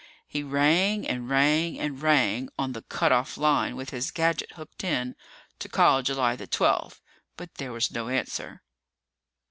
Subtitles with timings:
[0.25, 4.83] He rang and rang and rang, on the cut off line with his gadget hooked
[4.83, 5.13] in
[5.59, 6.99] to call July the twelfth.
[7.37, 8.63] But there was no answer.